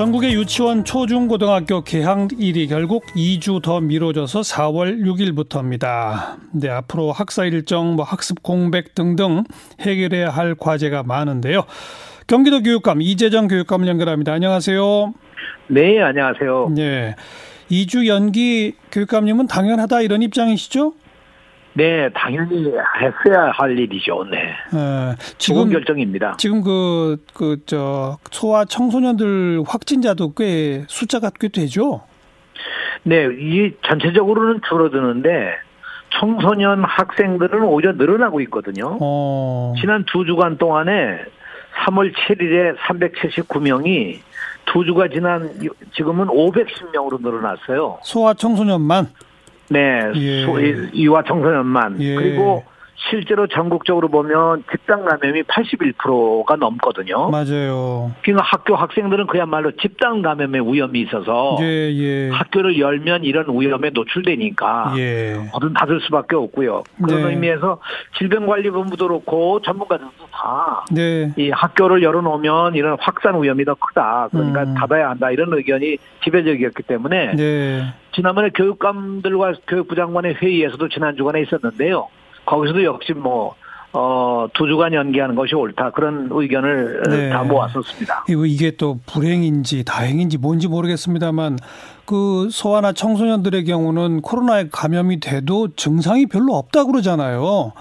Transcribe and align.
전국의 0.00 0.32
유치원 0.32 0.82
초중고등학교 0.82 1.82
개학일이 1.82 2.68
결국 2.68 3.04
2주 3.14 3.60
더 3.60 3.82
미뤄져서 3.82 4.40
4월 4.40 4.98
6일부터입니다. 5.04 6.38
네, 6.54 6.70
앞으로 6.70 7.12
학사 7.12 7.44
일정, 7.44 7.96
뭐 7.96 8.06
학습 8.06 8.42
공백 8.42 8.94
등등 8.94 9.44
해결해야 9.78 10.30
할 10.30 10.54
과제가 10.54 11.02
많은데요. 11.02 11.64
경기도 12.26 12.62
교육감 12.62 13.02
이재정 13.02 13.46
교육감을 13.46 13.88
연결합니다. 13.88 14.32
안녕하세요. 14.32 15.12
네, 15.68 16.00
안녕하세요. 16.00 16.72
네. 16.74 17.14
2주 17.70 18.06
연기 18.06 18.72
교육감님은 18.92 19.48
당연하다 19.48 20.00
이런 20.00 20.22
입장이시죠? 20.22 20.94
네, 21.72 22.08
당연히 22.14 22.66
했어야 23.00 23.50
할 23.52 23.78
일이죠. 23.78 24.24
네. 24.30 24.38
네 24.72 25.14
지금 25.38 25.70
결정입니다. 25.70 26.34
지금 26.38 26.62
그 26.62 27.16
그 27.32 27.56
저 27.66 28.18
소아 28.30 28.64
청소년들 28.64 29.62
확진자도 29.66 30.34
꽤 30.34 30.84
숫자가 30.88 31.30
꽤 31.38 31.48
되죠. 31.48 32.02
네, 33.04 33.28
이 33.38 33.72
전체적으로는 33.86 34.60
줄어드는데 34.68 35.52
청소년 36.18 36.82
학생들은 36.84 37.62
오히려 37.62 37.92
늘어나고 37.92 38.40
있거든요. 38.42 38.98
어. 39.00 39.72
지난 39.80 40.04
두 40.10 40.24
주간 40.24 40.58
동안에 40.58 40.90
3월 41.86 42.12
7일에 42.12 42.76
379명이 42.78 44.18
두 44.66 44.84
주가 44.84 45.08
지난 45.08 45.48
지금은 45.94 46.26
510명으로 46.26 47.22
늘어났어요. 47.22 47.98
소아 48.02 48.34
청소년만? 48.34 49.08
네, 49.70 50.10
예. 50.16 50.44
소, 50.44 50.58
이와 50.60 51.22
청소년만. 51.22 52.00
예. 52.00 52.14
그리고 52.16 52.64
실제로 53.08 53.46
전국적으로 53.46 54.08
보면 54.08 54.64
집단 54.70 55.04
감염이 55.04 55.42
81%가 55.44 56.56
넘거든요. 56.56 57.30
맞아요. 57.30 58.12
그러니까 58.22 58.46
학교 58.46 58.76
학생들은 58.76 59.26
그야말로 59.26 59.72
집단 59.76 60.20
감염의 60.22 60.62
위험이 60.72 61.00
있어서 61.02 61.56
예, 61.60 61.64
예. 61.64 62.30
학교를 62.30 62.78
열면 62.78 63.24
이런 63.24 63.46
위험에 63.48 63.90
노출되니까 63.90 64.94
예. 64.98 65.48
어든 65.52 65.72
닫을 65.72 66.00
수밖에 66.02 66.36
없고요. 66.36 66.82
그런 67.02 67.22
네. 67.22 67.30
의미에서 67.30 67.80
질병관리본부도 68.18 69.08
그렇고 69.08 69.60
전문가들도 69.62 70.12
다이 70.30 70.94
네. 70.94 71.50
학교를 71.52 72.02
열어놓으면 72.02 72.74
이런 72.74 72.96
확산 73.00 73.42
위험이 73.42 73.64
더 73.64 73.74
크다. 73.74 74.28
그러니까 74.30 74.64
음. 74.64 74.74
닫아야 74.74 75.10
한다. 75.10 75.30
이런 75.30 75.52
의견이 75.52 75.96
지배적이었기 76.24 76.82
때문에 76.82 77.36
네. 77.36 77.94
지난번에 78.12 78.50
교육감들과 78.50 79.54
교육부 79.66 79.94
장관의 79.94 80.34
회의에서도 80.34 80.88
지난 80.88 81.16
주간에 81.16 81.40
있었는데요. 81.42 82.08
거기서도 82.50 82.84
역시 82.84 83.12
뭐, 83.12 83.54
어, 83.92 84.46
두 84.54 84.66
주간 84.66 84.92
연기하는 84.92 85.34
것이 85.34 85.54
옳다. 85.54 85.90
그런 85.90 86.28
의견을 86.30 87.02
네. 87.08 87.30
다 87.30 87.42
모았었습니다. 87.44 88.24
이게 88.46 88.72
또 88.76 88.98
불행인지 89.06 89.84
다행인지 89.84 90.38
뭔지 90.38 90.68
모르겠습니다만 90.68 91.58
그 92.04 92.48
소아나 92.50 92.92
청소년들의 92.92 93.64
경우는 93.64 94.20
코로나에 94.22 94.68
감염이 94.70 95.20
돼도 95.20 95.74
증상이 95.74 96.26
별로 96.26 96.54
없다 96.54 96.84
그러잖아요. 96.84 97.72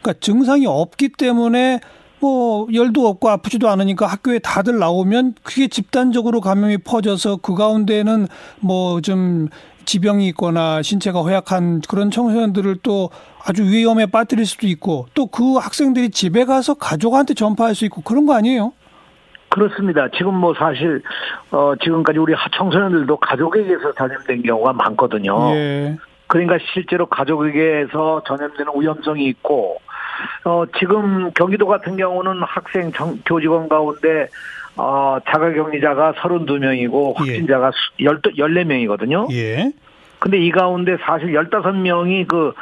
그러니까 0.00 0.20
증상이 0.20 0.66
없기 0.66 1.10
때문에 1.16 1.80
뭐 2.20 2.66
열도 2.72 3.06
없고 3.06 3.28
아프지도 3.28 3.68
않으니까 3.68 4.06
학교에 4.06 4.38
다들 4.38 4.78
나오면 4.78 5.34
그게 5.42 5.68
집단적으로 5.68 6.40
감염이 6.40 6.78
퍼져서 6.78 7.36
그 7.42 7.54
가운데는 7.54 8.28
뭐 8.60 9.00
좀 9.02 9.48
지병이 9.84 10.26
있거나 10.28 10.82
신체가 10.82 11.22
허약한 11.22 11.80
그런 11.88 12.10
청소년들을 12.10 12.78
또 12.82 13.10
아주 13.46 13.62
위험에 13.64 14.06
빠뜨릴 14.06 14.46
수도 14.46 14.66
있고 14.66 15.06
또 15.14 15.26
그 15.26 15.56
학생들이 15.56 16.10
집에 16.10 16.44
가서 16.44 16.74
가족한테 16.74 17.34
전파할 17.34 17.74
수 17.74 17.84
있고 17.86 18.02
그런 18.02 18.24
거 18.24 18.34
아니에요? 18.34 18.72
그렇습니다. 19.48 20.08
지금 20.16 20.34
뭐 20.34 20.54
사실 20.54 21.02
어 21.50 21.74
지금까지 21.82 22.18
우리 22.18 22.34
청소년들도 22.56 23.16
가족에게서 23.16 23.92
전염된 23.92 24.42
경우가 24.42 24.72
많거든요. 24.72 25.50
예. 25.54 25.96
그러니까 26.26 26.58
실제로 26.72 27.06
가족에게서 27.06 28.22
전염되는 28.26 28.72
위험성이 28.76 29.26
있고 29.26 29.76
어 30.44 30.64
지금 30.78 31.30
경기도 31.32 31.66
같은 31.66 31.96
경우는 31.96 32.42
학생 32.42 32.92
정, 32.92 33.18
교직원 33.26 33.68
가운데 33.68 34.28
어, 34.76 35.18
자가격리자가 35.28 36.12
32명이고 36.14 37.16
확진자가 37.16 37.70
예. 38.00 38.04
14명이거든요. 38.06 39.30
예. 39.32 39.72
근데 40.18 40.38
이 40.38 40.50
가운데 40.50 40.96
사실 41.04 41.32
15명이 41.32 42.26
그 42.26 42.54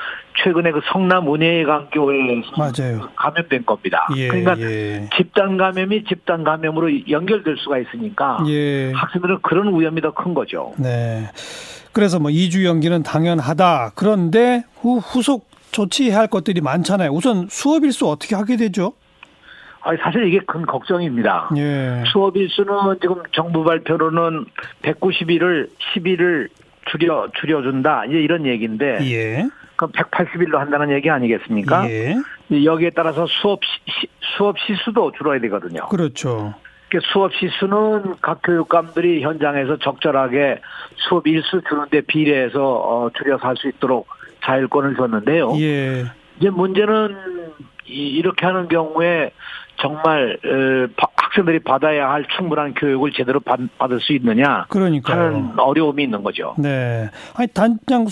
최근에 0.42 0.72
그 0.72 0.80
성남 0.92 1.32
은혜강교회에서 1.32 2.50
맞아요. 2.58 3.08
감염된 3.14 3.64
겁니다. 3.64 4.08
예, 4.16 4.26
그러니까 4.28 4.58
예. 4.58 5.08
집단 5.16 5.56
감염이 5.56 6.02
집단 6.04 6.42
감염으로 6.42 7.08
연결될 7.08 7.56
수가 7.58 7.78
있으니까 7.78 8.38
예. 8.48 8.90
학생들은 8.92 9.38
그런 9.42 9.78
위험이 9.78 10.00
더 10.00 10.10
큰 10.12 10.34
거죠. 10.34 10.72
네. 10.76 11.30
그래서 11.92 12.18
뭐 12.18 12.30
2주 12.30 12.64
연기는 12.64 13.02
당연하다. 13.02 13.92
그런데 13.94 14.64
후, 14.80 14.98
후속 14.98 15.48
조치해야 15.70 16.18
할 16.18 16.26
것들이 16.26 16.60
많잖아요. 16.60 17.10
우선 17.10 17.46
수업 17.48 17.84
일수 17.84 18.08
어떻게 18.08 18.34
하게 18.34 18.56
되죠? 18.56 18.92
아니, 19.84 19.98
사실 19.98 20.26
이게 20.26 20.38
큰 20.46 20.62
걱정입니다. 20.62 21.50
예. 21.56 22.04
수업 22.12 22.36
일 22.36 22.48
수는 22.48 22.72
지금 23.00 23.16
정부 23.32 23.64
발표로는 23.64 24.44
190일을 24.82 25.68
10일을 25.94 26.48
줄여 26.86 27.28
줄여준다 27.40 28.06
이제 28.06 28.18
이런 28.20 28.44
얘기인데 28.46 28.98
예. 29.10 29.48
그럼 29.76 29.92
180일로 29.92 30.56
한다는 30.56 30.90
얘기 30.90 31.10
아니겠습니까? 31.10 31.88
예. 31.90 32.16
여기에 32.64 32.90
따라서 32.94 33.26
수업 33.26 33.60
시, 33.64 34.06
수업 34.36 34.56
시수도 34.58 35.12
줄어야 35.16 35.40
되거든요. 35.40 35.86
그렇죠. 35.88 36.54
수업 37.10 37.32
시수는 37.34 38.16
각 38.20 38.40
교육감들이 38.42 39.22
현장에서 39.22 39.78
적절하게 39.78 40.60
수업 41.08 41.26
일수 41.26 41.62
주는데 41.66 42.02
비례해서 42.02 42.60
어, 42.62 43.10
줄여서 43.16 43.48
할 43.48 43.56
수 43.56 43.68
있도록 43.68 44.06
자율권을 44.44 44.96
줬는데요. 44.96 45.52
예. 45.58 46.04
이제 46.38 46.50
문제는 46.50 47.16
이렇게 47.86 48.44
하는 48.44 48.68
경우에 48.68 49.30
정말 49.80 50.38
학생들이 50.96 51.60
받아야 51.60 52.10
할 52.10 52.24
충분한 52.36 52.74
교육을 52.74 53.12
제대로 53.12 53.40
받, 53.40 53.58
을 53.60 54.00
수 54.00 54.12
있느냐 54.12 54.66
그러니까요. 54.68 55.20
하는 55.20 55.58
어려움이 55.58 56.02
있는 56.02 56.22
거죠. 56.22 56.54
네. 56.58 57.08
아니 57.34 57.48
단장 57.48 58.06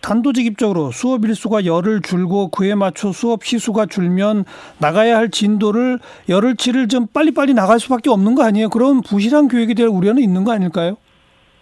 단도직입적으로 0.00 0.90
수업 0.90 1.24
일수가 1.24 1.64
열을 1.64 2.00
줄고 2.02 2.48
그에 2.48 2.74
맞춰 2.74 3.12
수업 3.12 3.44
시수가 3.44 3.86
줄면 3.86 4.44
나가야 4.78 5.16
할 5.16 5.30
진도를 5.30 6.00
열흘치를 6.28 6.88
좀 6.88 7.06
빨리빨리 7.06 7.54
나갈 7.54 7.78
수밖에 7.78 8.10
없는 8.10 8.34
거 8.34 8.44
아니에요? 8.44 8.68
그런 8.68 9.00
부실한 9.00 9.46
교육이 9.46 9.74
될 9.74 9.86
우려는 9.86 10.20
있는 10.22 10.42
거 10.42 10.52
아닐까요? 10.52 10.96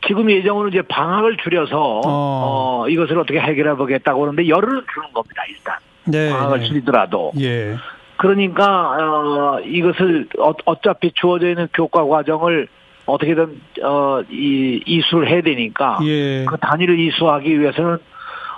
지금 0.07 0.31
예정으로 0.31 0.69
이제 0.71 0.81
방학을 0.81 1.37
줄여서 1.45 1.77
어. 1.77 2.03
어 2.07 2.89
이것을 2.89 3.19
어떻게 3.19 3.39
해결해 3.39 3.77
보겠다고 3.77 4.23
하는데 4.23 4.49
열흘을 4.49 4.85
주는 4.95 5.13
겁니다 5.13 5.43
일단 5.51 5.77
네, 6.07 6.31
방학을 6.31 6.61
네. 6.61 6.67
줄이더라도 6.67 7.33
예. 7.41 7.77
그러니까 8.21 8.91
어, 8.99 9.61
이것을 9.61 10.29
어, 10.39 10.53
어차피 10.67 11.11
주어져 11.15 11.49
있는 11.49 11.69
교과 11.73 12.05
과정을 12.05 12.69
어떻게든 13.07 13.61
어, 13.83 14.21
이 14.31 14.83
이수를 14.85 15.31
해야 15.31 15.41
되니까 15.41 15.99
예. 16.05 16.45
그 16.45 16.55
단위를 16.59 16.99
이수하기 17.01 17.59
위해서는 17.59 17.97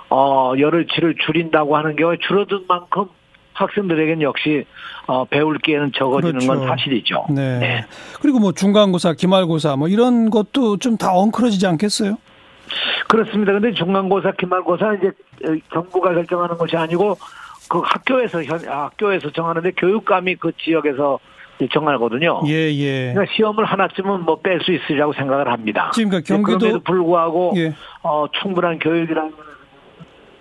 어, 0.09 0.51
열흘치를 0.59 1.15
줄인다고 1.25 1.77
하는 1.77 1.95
경우에 1.95 2.17
줄어든 2.27 2.65
만큼 2.67 3.05
학생들에게는 3.53 4.21
역시 4.21 4.65
어, 5.07 5.23
배울 5.23 5.57
기회는 5.59 5.93
적어지는 5.95 6.39
그렇죠. 6.39 6.47
건 6.59 6.67
사실이죠. 6.67 7.25
네. 7.29 7.59
네. 7.59 7.85
그리고 8.21 8.39
뭐 8.39 8.51
중간고사, 8.51 9.13
기말고사 9.13 9.77
뭐 9.77 9.87
이런 9.87 10.29
것도 10.29 10.77
좀 10.77 10.97
다 10.97 11.13
엉클어지지 11.13 11.65
않겠어요? 11.67 12.17
그렇습니다. 13.07 13.53
근데 13.53 13.71
중간고사, 13.73 14.33
기말고사 14.33 14.95
이제 14.95 15.11
정부가 15.71 16.13
결정하는 16.13 16.57
것이 16.57 16.75
아니고 16.75 17.17
그 17.69 17.79
학교에서 17.79 18.43
현 18.43 18.59
학교에서 18.67 19.31
정하는데 19.31 19.71
교육감이 19.71 20.35
그 20.35 20.51
지역에서 20.57 21.19
정하거든요. 21.71 22.41
예, 22.47 22.73
예. 22.73 23.13
그러니까 23.13 23.33
시험을 23.35 23.63
하나쯤은 23.63 24.25
뭐 24.25 24.41
뺄 24.41 24.59
수 24.61 24.71
있으리라고 24.73 25.13
생각을 25.13 25.49
합니다. 25.51 25.91
지금 25.93 26.09
그 26.09 26.21
경기도 26.21 26.57
그럼에도 26.57 26.79
불구하고 26.81 27.53
예. 27.55 27.73
어, 28.01 28.25
충분한 28.41 28.79
교육이라는 28.79 29.31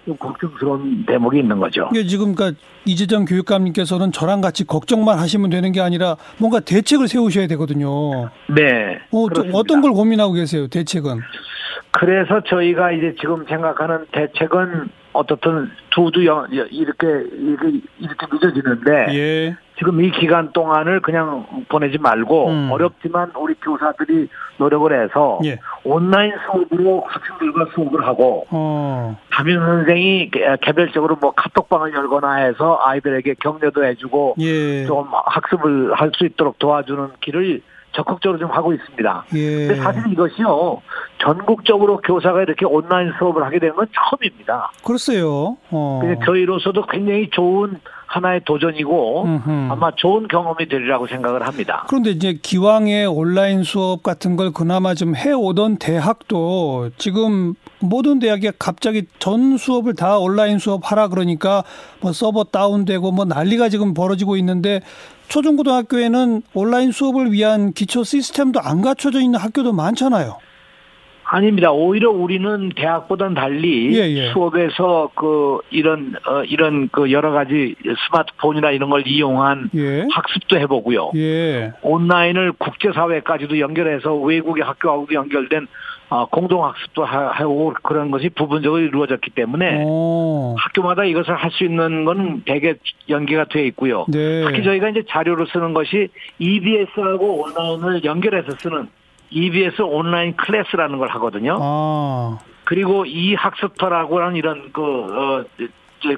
좀 0.04 0.16
걱정스러운 0.16 1.04
대목이 1.06 1.38
있는 1.38 1.60
거죠. 1.60 1.88
예, 1.94 2.04
지금 2.04 2.34
그러니까 2.34 2.58
이재정 2.86 3.24
교육감님께서는 3.24 4.10
저랑 4.10 4.40
같이 4.40 4.66
걱정만 4.66 5.16
하시면 5.18 5.50
되는 5.50 5.70
게 5.70 5.80
아니라 5.80 6.16
뭔가 6.38 6.58
대책을 6.58 7.06
세우셔야 7.06 7.46
되거든요. 7.48 8.28
네. 8.48 8.98
어, 9.12 9.26
어떤 9.52 9.80
걸 9.80 9.92
고민하고 9.92 10.32
계세요? 10.32 10.66
대책은? 10.66 11.20
그래서 11.92 12.40
저희가 12.48 12.90
이제 12.90 13.14
지금 13.20 13.44
생각하는 13.46 14.06
대책은 14.10 14.88
어떻든 15.12 15.70
두두 15.90 16.20
이렇게 16.22 16.68
이렇게 16.70 17.80
이렇게 17.98 18.26
늦어지는데 18.32 19.06
예. 19.14 19.56
지금 19.78 20.00
이 20.00 20.10
기간 20.10 20.52
동안을 20.52 21.00
그냥 21.00 21.44
보내지 21.68 21.98
말고 21.98 22.48
음. 22.48 22.70
어렵지만 22.70 23.32
우리 23.36 23.54
교사들이 23.54 24.28
노력을 24.58 24.92
해서 24.92 25.38
예. 25.44 25.58
온라인 25.84 26.32
수업으로 26.46 27.04
학생들과 27.06 27.70
수업을 27.74 28.06
하고 28.06 28.46
어. 28.50 29.18
담임 29.30 29.58
선생이 29.58 30.30
개별적으로 30.60 31.16
뭐 31.20 31.32
카톡방을 31.32 31.92
열거나 31.94 32.34
해서 32.36 32.78
아이들에게 32.82 33.34
격려도 33.40 33.84
해주고 33.84 34.36
예. 34.40 34.86
좀 34.86 35.08
학습을 35.10 35.94
할 35.94 36.12
수 36.14 36.26
있도록 36.26 36.58
도와주는 36.58 37.08
길을 37.20 37.62
적극적으로 37.92 38.38
좀 38.38 38.50
하고 38.50 38.72
있습니다. 38.72 39.24
예. 39.34 39.66
근데 39.66 39.76
사실 39.76 40.02
이것이요 40.10 40.82
전국적으로 41.18 41.98
교사가 41.98 42.42
이렇게 42.42 42.64
온라인 42.66 43.12
수업을 43.18 43.44
하게 43.44 43.58
되는 43.58 43.74
건 43.74 43.86
처음입니다. 43.92 44.72
글쎄요. 44.84 45.56
어. 45.70 46.00
저희로서도 46.24 46.86
굉장히 46.86 47.30
좋은 47.30 47.78
하나의 48.12 48.42
도전이고 48.44 49.24
음흠. 49.24 49.68
아마 49.70 49.90
좋은 49.96 50.28
경험이 50.28 50.68
되리라고 50.68 51.06
생각을 51.06 51.46
합니다. 51.46 51.84
그런데 51.88 52.10
이제 52.10 52.34
기왕에 52.34 53.06
온라인 53.06 53.62
수업 53.62 54.02
같은 54.02 54.36
걸 54.36 54.52
그나마 54.52 54.92
좀 54.94 55.16
해오던 55.16 55.78
대학도 55.78 56.90
지금 56.98 57.54
모든 57.80 58.18
대학이 58.18 58.50
갑자기 58.58 59.04
전 59.18 59.56
수업을 59.56 59.94
다 59.94 60.18
온라인 60.18 60.58
수업 60.58 60.90
하라 60.90 61.08
그러니까 61.08 61.64
뭐 62.00 62.12
서버 62.12 62.44
다운되고 62.44 63.12
뭐 63.12 63.24
난리가 63.24 63.70
지금 63.70 63.94
벌어지고 63.94 64.36
있는데 64.36 64.82
초중고등학교에는 65.32 66.42
온라인 66.52 66.92
수업을 66.92 67.32
위한 67.32 67.72
기초 67.72 68.04
시스템도 68.04 68.60
안 68.62 68.82
갖춰져 68.82 69.18
있는 69.20 69.38
학교도 69.38 69.72
많잖아요. 69.72 70.36
아닙니다. 71.24 71.72
오히려 71.72 72.10
우리는 72.10 72.68
대학보다는 72.76 73.32
달리 73.32 73.96
예, 73.96 74.00
예. 74.10 74.32
수업에서 74.32 75.10
그 75.14 75.60
이런 75.70 76.14
어 76.26 76.44
이런 76.44 76.90
그 76.92 77.10
여러 77.10 77.30
가지 77.30 77.74
스마트폰이나 78.06 78.72
이런 78.72 78.90
걸 78.90 79.06
이용한 79.06 79.70
예. 79.74 80.06
학습도 80.12 80.58
해보고요. 80.58 81.12
예. 81.16 81.72
온라인을 81.80 82.52
국제사회까지도 82.58 83.58
연결해서 83.60 84.14
외국의 84.14 84.62
학교하고도 84.62 85.14
연결된 85.14 85.66
어, 86.12 86.26
공동학습도 86.26 87.06
하고 87.06 87.72
그런 87.82 88.10
것이 88.10 88.28
부분적으로 88.28 88.82
이루어졌기 88.82 89.30
때문에 89.30 89.82
오. 89.84 90.54
학교마다 90.58 91.04
이것을 91.04 91.34
할 91.34 91.50
수 91.52 91.64
있는 91.64 92.04
건 92.04 92.42
대개 92.44 92.74
연계가 93.08 93.44
되어 93.46 93.64
있고요. 93.64 94.04
네. 94.08 94.44
특히 94.44 94.62
저희가 94.62 94.88
이제 94.90 95.02
자료로 95.08 95.46
쓰는 95.46 95.72
것이 95.74 96.08
EBS하고 96.38 97.42
온라인을 97.42 98.04
연결해서 98.04 98.52
쓰는 98.58 98.88
EBS 99.30 99.82
온라인 99.82 100.36
클래스라는 100.36 100.98
걸 100.98 101.08
하거든요. 101.08 101.58
아. 101.60 102.38
그리고 102.64 103.04
이 103.06 103.34
학습터라고 103.34 104.20
하는 104.20 104.36
이런 104.36 104.70
그 104.72 104.82
어, 104.82 105.44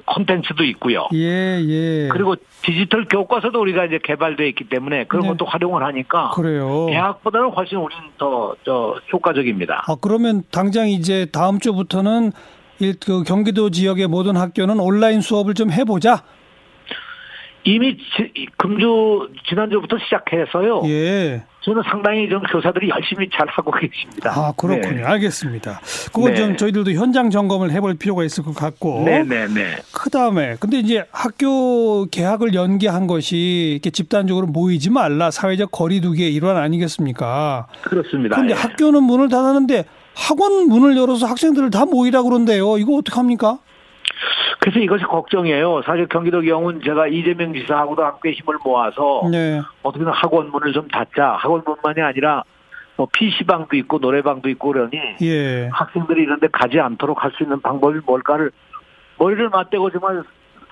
콘텐츠도 0.05 0.63
있고요. 0.65 1.07
예, 1.13 1.59
예. 1.61 2.07
그리고 2.09 2.35
디지털 2.61 3.05
교과서도 3.05 3.59
우리가 3.59 3.85
이제 3.85 3.99
개발되어 4.03 4.47
있기 4.47 4.65
때문에 4.69 5.05
그런 5.05 5.23
네. 5.23 5.29
것도 5.29 5.45
활용을 5.45 5.83
하니까 5.83 6.31
그래요. 6.31 6.87
대학보다는 6.89 7.49
훨씬 7.49 7.77
우리는 7.77 8.03
더, 8.17 8.55
더 8.63 8.95
효과적입니다. 9.11 9.85
아, 9.87 9.95
그러면 10.01 10.43
당장 10.51 10.89
이제 10.89 11.27
다음 11.31 11.59
주부터는 11.59 12.31
그 13.05 13.23
경기도 13.23 13.69
지역의 13.69 14.07
모든 14.07 14.35
학교는 14.35 14.79
온라인 14.79 15.21
수업을 15.21 15.53
좀 15.53 15.71
해보자. 15.71 16.23
이미 17.63 17.97
지, 17.97 18.47
금주 18.57 19.29
지난주부터 19.47 19.97
시작해서요. 19.97 20.83
예. 20.85 21.43
저는 21.65 21.81
상당히 21.89 22.29
좀 22.29 22.43
교사들이 22.43 22.89
열심히 22.89 23.27
잘 23.35 23.47
하고 23.47 23.71
계십니다. 23.71 24.31
아 24.35 24.53
그렇군요. 24.55 24.97
네. 24.97 25.03
알겠습니다. 25.03 25.81
그건 26.13 26.33
네. 26.33 26.35
좀 26.35 26.57
저희들도 26.57 26.91
현장 26.91 27.31
점검을 27.31 27.71
해볼 27.71 27.95
필요가 27.95 28.23
있을 28.23 28.43
것 28.43 28.53
같고. 28.53 29.01
네네네. 29.03 29.47
네, 29.47 29.53
네. 29.53 29.75
그 29.91 30.11
다음에 30.11 30.57
근데 30.59 30.77
이제 30.77 31.05
학교 31.11 32.05
개학을 32.05 32.53
연기한 32.53 33.07
것이 33.07 33.71
이렇게 33.73 33.89
집단적으로 33.89 34.45
모이지 34.45 34.91
말라 34.91 35.31
사회적 35.31 35.71
거리두기의 35.71 36.35
일환 36.35 36.55
아니겠습니까? 36.55 37.65
그렇습니다. 37.81 38.35
그런데 38.35 38.53
예. 38.53 38.57
학교는 38.57 39.01
문을 39.01 39.29
닫았는데 39.29 39.85
학원 40.13 40.67
문을 40.67 40.95
열어서 40.95 41.25
학생들을 41.25 41.71
다 41.71 41.85
모이라 41.85 42.21
그런데요. 42.21 42.77
이거 42.77 42.93
어떻게 42.95 43.15
합니까? 43.15 43.57
그래서 44.65 44.79
이것이 44.79 45.03
걱정이에요. 45.03 45.83
사실 45.85 46.07
경기도 46.07 46.41
경우는 46.41 46.81
제가 46.83 47.05
이재명 47.05 47.53
지사하고도 47.53 48.03
함께 48.03 48.31
힘을 48.31 48.57
모아서 48.63 49.21
네. 49.31 49.61
어떻게든 49.83 50.11
학원 50.11 50.49
문을 50.49 50.73
좀 50.73 50.87
닫자. 50.87 51.33
학원문만이 51.37 52.01
아니라 52.01 52.43
뭐 52.97 53.07
PC방도 53.13 53.75
있고 53.77 53.99
노래방도 53.99 54.49
있고 54.49 54.69
그러니 54.69 54.97
예. 55.21 55.69
학생들이 55.71 56.23
이런 56.23 56.39
데 56.39 56.47
가지 56.51 56.79
않도록 56.79 57.23
할 57.23 57.31
수 57.37 57.43
있는 57.43 57.61
방법이 57.61 57.99
뭘까를 58.07 58.49
머리를 59.19 59.49
맞대고 59.49 59.91
정말 59.91 60.23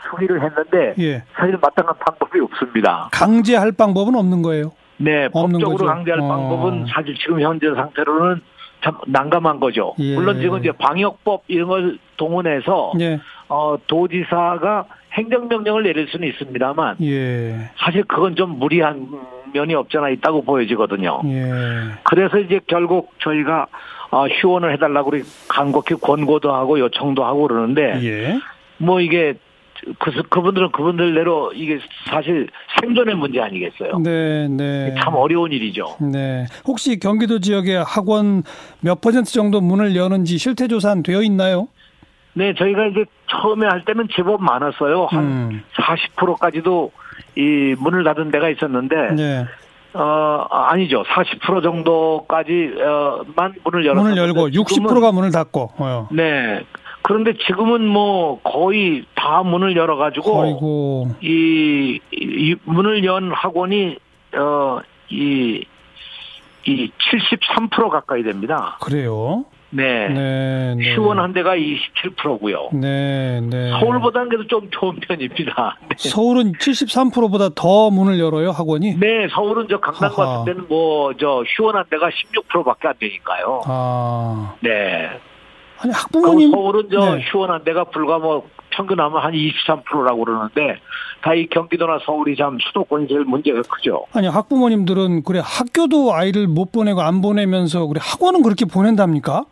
수기를 0.10 0.42
했는데 0.42 0.96
예. 0.98 1.24
사실 1.36 1.56
마땅한 1.62 1.94
방법이 2.00 2.40
없습니다. 2.40 3.10
강제할 3.12 3.74
방법은 3.74 4.16
없는 4.16 4.42
거예요? 4.42 4.72
네, 4.98 5.28
법적으로 5.30 5.70
거죠? 5.78 5.86
강제할 5.86 6.20
어. 6.20 6.28
방법은 6.28 6.88
사실 6.88 7.14
지금 7.20 7.40
현재 7.42 7.68
상태로는 7.76 8.42
참 8.84 8.98
난감한 9.08 9.60
거죠. 9.60 9.96
예. 10.00 10.16
물론 10.16 10.42
지금 10.42 10.60
이제 10.60 10.72
방역법 10.72 11.44
이런 11.48 11.70
걸 11.70 11.98
동원해서 12.18 12.94
예. 13.00 13.20
어, 13.48 13.78
도지사가 13.88 14.86
행정명령을 15.14 15.84
내릴 15.84 16.08
수는 16.10 16.28
있습니다만 16.28 16.98
예. 17.02 17.70
사실 17.78 18.04
그건 18.04 18.36
좀 18.36 18.60
무리한 18.60 19.08
면이 19.54 19.74
없잖아 19.76 20.10
있다고 20.10 20.44
보여지거든요. 20.44 21.22
예. 21.26 21.52
그래서 22.04 22.40
이제 22.40 22.60
결국 22.68 23.12
저희가 23.20 23.68
어, 24.12 24.28
휴원을 24.28 24.74
해달라고 24.74 25.12
간곡히 25.48 25.96
권고도 25.96 26.54
하고 26.54 26.80
요청도 26.80 27.24
하고 27.24 27.48
그러는데 27.48 28.00
예. 28.04 28.40
뭐 28.78 29.00
이게 29.00 29.36
그, 30.00 30.12
그분들은 30.30 30.72
그분들대로 30.72 31.54
이게 31.54 31.80
사실 32.10 32.48
생존의 32.80 33.16
문제 33.16 33.42
아니겠어요? 33.42 34.00
네, 34.00 34.48
네. 34.48 34.96
참 35.02 35.16
어려운 35.16 35.52
일이죠. 35.52 35.98
네. 36.00 36.46
혹시 36.66 37.00
경기도 37.00 37.40
지역에 37.40 37.78
학원 37.78 38.44
몇 38.82 39.02
퍼센트 39.02 39.32
정도 39.32 39.62
문을 39.62 39.96
여는지 39.96 40.38
실태 40.38 40.68
조사는 40.68 41.04
되어 41.04 41.22
있나요? 41.24 41.68
네, 42.34 42.54
저희가 42.56 42.88
이제 42.88 43.06
처음에 43.30 43.68
할 43.68 43.86
때는 43.86 44.08
제법 44.16 44.42
많았어요. 44.42 45.08
한 45.12 45.24
음. 45.24 45.64
40%까지도 45.76 46.92
이 47.36 47.76
문을 47.78 48.04
닫은 48.04 48.32
데가 48.32 48.50
있었는데, 48.50 48.96
네. 49.16 49.46
어, 49.94 50.46
아니죠. 50.50 51.04
40% 51.04 51.62
정도까지만 51.62 53.54
문을 53.64 53.86
열었 53.86 54.02
문을 54.02 54.18
열고 54.18 54.50
60%가 54.50 55.12
문을 55.12 55.32
닫고. 55.32 55.74
어. 55.78 56.10
네. 56.12 56.64
그런데 57.04 57.34
지금은 57.46 57.86
뭐 57.86 58.40
거의 58.44 59.06
다 59.16 59.44
문을 59.44 59.76
열어가지고 59.76 60.42
아이고. 60.42 61.08
이, 61.22 62.00
이 62.12 62.56
문을 62.64 63.04
연 63.06 63.32
학원이 63.32 63.98
어이이 64.34 65.66
이 66.66 66.92
73% 67.12 67.90
가까이 67.90 68.24
됩니다. 68.24 68.78
그래요? 68.82 69.46
네. 69.76 70.08
네, 70.08 70.76
네. 70.76 70.94
시원한 70.94 71.34
데가 71.34 71.56
27%고요. 71.56 72.70
네, 72.74 73.42
네. 73.42 73.72
서울보다는 73.72 74.30
그래도 74.30 74.46
좀 74.48 74.70
좋은 74.70 74.98
편입니다. 74.98 75.78
네. 75.90 75.96
서울은 75.98 76.52
73%보다 76.54 77.50
더 77.56 77.90
문을 77.90 78.20
열어요, 78.20 78.52
학원이? 78.52 79.00
네, 79.00 79.28
서울은 79.32 79.66
저 79.70 79.80
강남 79.80 80.12
하하. 80.12 80.38
같은 80.40 80.54
데는 80.54 80.68
뭐 80.70 81.12
저 81.20 81.44
시원한 81.56 81.84
데가 81.90 82.10
16%밖에 82.10 82.88
안 82.88 82.94
되니까요. 83.00 83.62
아. 83.66 84.54
네. 84.62 85.03
아니 85.84 85.92
학부모님 85.94 86.52
서울은 86.52 86.90
저 86.92 87.16
네. 87.16 87.26
시원한 87.30 87.64
데가 87.64 87.84
불과 87.86 88.18
뭐 88.20 88.48
평균하면 88.70 89.22
한 89.22 89.34
23%라고 89.34 90.24
그러는데 90.26 90.80
다 91.22 91.34
이 91.36 91.48
경기도나 91.48 92.00
서울이 92.06 92.36
참 92.36 92.58
수도권이 92.60 93.08
제일 93.08 93.22
문제가 93.22 93.62
크죠. 93.62 94.06
아니 94.14 94.28
학부모님들은 94.28 95.24
그래 95.24 95.42
학교도 95.44 96.14
아이를 96.14 96.48
못 96.48 96.72
보내고 96.72 97.02
안 97.02 97.22
보내면서 97.22 97.86
그래 97.88 98.00
학원은 98.04 98.42
그렇게 98.44 98.66
보낸답니까? 98.66 99.44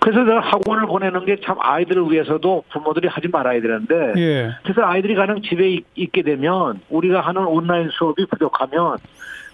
그래서 0.00 0.20
학원을 0.40 0.86
보내는 0.86 1.24
게 1.24 1.36
참 1.44 1.56
아이들을 1.58 2.10
위해서도 2.10 2.64
부모들이 2.70 3.08
하지 3.08 3.28
말아야 3.28 3.60
되는데 3.62 4.12
예. 4.18 4.50
그래서 4.62 4.82
아이들이 4.82 5.14
가령 5.14 5.40
집에 5.42 5.80
있 5.96 6.12
게 6.12 6.22
되면 6.22 6.80
우리가 6.90 7.20
하는 7.22 7.46
온라인 7.46 7.88
수업이 7.90 8.26
부족하면 8.26 8.98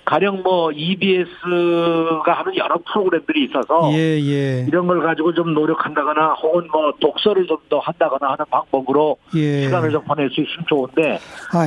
가령 0.04 0.42
뭐 0.42 0.72
EBS가 0.72 2.32
하는 2.32 2.56
여러 2.56 2.78
프로그램들이 2.92 3.44
있어서 3.44 3.92
예, 3.92 4.18
예. 4.20 4.64
이런 4.66 4.86
걸 4.86 5.02
가지고 5.02 5.32
좀 5.34 5.54
노력한다거나 5.54 6.34
혹은 6.42 6.66
뭐 6.72 6.92
독서를 7.00 7.46
좀 7.46 7.58
더 7.70 7.78
한다거나 7.78 8.32
하는 8.32 8.44
방법으로 8.50 9.16
예. 9.36 9.62
시간을 9.62 9.92
좀 9.92 10.02
보낼 10.02 10.28
수 10.30 10.40
있으면 10.40 10.64
좋은데 10.68 11.20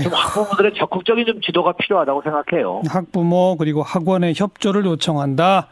좀 0.03 0.11
학부모들의 0.11 0.73
적극적인 0.73 1.25
좀 1.25 1.39
지도가 1.39 1.71
필요하다고 1.73 2.21
생각해요. 2.23 2.81
학부모 2.89 3.55
그리고 3.57 3.83
학원의 3.83 4.33
협조를 4.35 4.83
요청한다. 4.85 5.67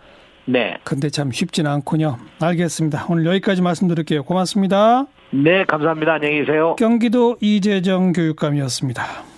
네. 0.46 0.78
근데 0.86 1.10
참 1.10 1.32
쉽지는 1.32 1.70
않군요. 1.70 2.18
알겠습니다. 2.42 3.08
오늘 3.10 3.26
여기까지 3.26 3.62
말씀드릴게요. 3.62 4.24
고맙습니다. 4.24 5.06
네, 5.32 5.66
감사합니다. 5.66 6.14
안녕히 6.14 6.40
계세요. 6.46 6.76
경기도 6.80 7.36
이재정 7.42 8.14
교육감이었습니다. 8.14 9.31